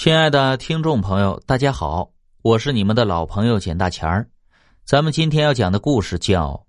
[0.00, 2.08] 亲爱的听众朋友，大家好，
[2.42, 4.30] 我是你们的老朋友简大钱儿。
[4.84, 6.52] 咱们今天要讲的故事叫《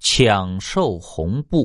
[0.00, 1.64] 抢售红布》。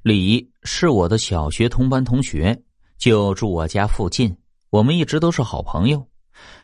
[0.00, 2.58] 李是我的小学同班同学，
[2.96, 4.34] 就住我家附近，
[4.70, 6.02] 我们一直都是好朋友。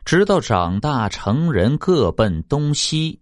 [0.06, 3.20] 直到长大成人，各奔东西。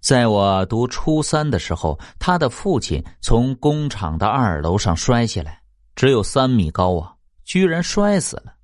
[0.00, 5.62] 在我读初三的时候，他的父亲从工厂的二楼上摔下来，
[5.94, 7.14] 只有三米高啊，
[7.44, 8.54] 居然摔死了。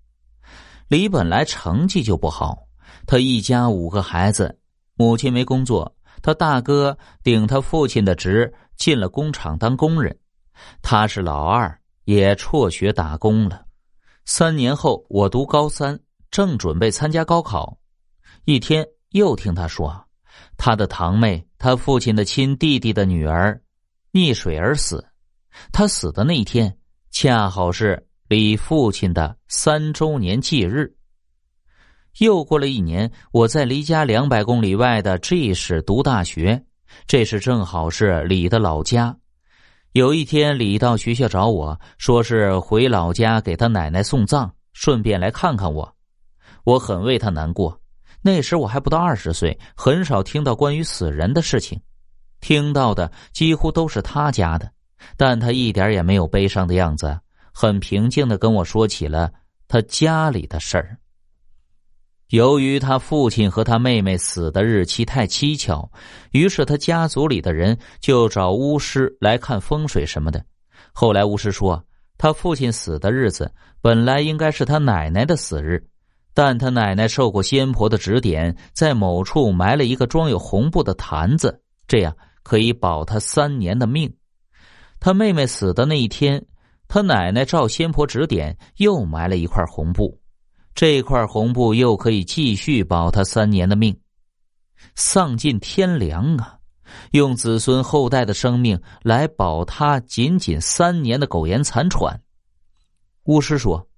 [0.89, 2.57] 李本来成绩就不好，
[3.07, 4.57] 他一家五个孩子，
[4.95, 10.17] 母亲没工作，他大哥顶他父亲的职进了工厂当工人，
[10.83, 13.65] 他是老二，也辍学打工了。
[14.27, 15.99] 三年后，我读高三，
[16.31, 17.77] 正准备参加高考，
[18.45, 20.07] 一天又听他说，
[20.57, 23.61] 他的堂妹，他父亲的亲弟弟的女儿，
[24.13, 25.05] 溺水而死，
[25.73, 26.79] 他死的那一天
[27.11, 28.06] 恰好是。
[28.29, 30.93] 李父亲的三周年忌日。
[32.19, 36.65] 又过了一年，我在离家两百公里外的 G 市读大学，
[37.07, 39.17] 这是正好是李的老家。
[39.93, 45.95] 有一天，李到学校找我说是回老家给他奶奶送葬，顺便来看看我。
[46.65, 47.81] 我很为他难过。
[48.23, 51.81] 那时我还不到二十岁，很少听到关于死人的事情，
[52.41, 54.69] 听到的几乎都是他家的，
[55.17, 57.21] 但他一点也没有悲伤的样子。
[57.59, 59.33] 很平静的跟我说起了
[59.67, 60.99] 他家里的事儿。
[62.29, 65.91] 由于他父亲和他妹妹死的日期太蹊跷，
[66.33, 70.45] 于是他家族里的人就找巫师来看风水什么的。
[70.93, 71.83] 后来巫师说，
[72.19, 75.83] 他父亲死的日子本来应该是他奶奶的死日，
[76.35, 84.15] 但他奶奶受过仙婆的指点，在某处埋了一个装有红布的坛子，这样可以保他三年的命。
[85.01, 86.45] 他妹妹死的那一天。
[86.89, 90.21] 他奶奶照仙婆指点，又埋了一块红布，
[90.75, 93.99] 这块红布又可以继续保他三年的命。
[94.95, 96.59] 丧尽天良啊！
[97.11, 102.21] 用子孙后代的生命来保他仅仅三年的苟延残喘。
[103.25, 103.89] 巫师说：“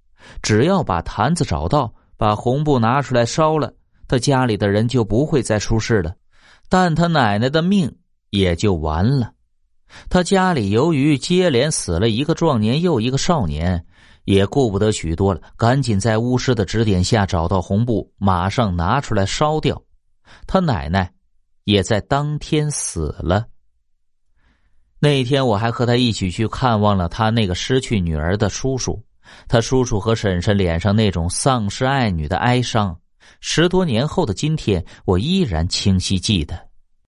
[0.41, 3.71] 只要把坛子找到，把红布拿出来烧了，
[4.07, 6.15] 他家里的人就不会再出事了，
[6.67, 7.95] 但他奶奶的命
[8.31, 9.33] 也就完了。”
[10.09, 13.85] 他家里由于接连死了一个壮年又一个少年，
[14.25, 19.81] 也顾不得许多了，赶紧在巫师的指点下找到红布，马上拿出来烧掉。
[20.45, 21.11] 他奶奶
[21.63, 23.47] 也在当天死了。
[24.99, 29.03] 那天我还和他一起去看望了他那个失去女儿的叔叔，
[29.47, 32.99] 他叔叔和婶婶脸上那种丧失爱女的哀伤，
[33.39, 36.68] 十多年后的今天，我依然清晰记得。